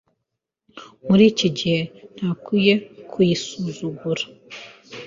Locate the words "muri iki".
1.07-1.47